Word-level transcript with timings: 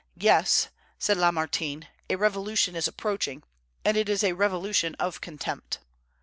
"Yes," 0.17 0.69
said 0.97 1.15
Lamartine, 1.17 1.87
"a 2.09 2.15
revolution 2.15 2.75
is 2.75 2.87
approaching; 2.87 3.43
and 3.85 3.95
it 3.95 4.09
is 4.09 4.23
a 4.23 4.33
revolution 4.33 4.95
of 4.95 5.21
contempt." 5.21 5.77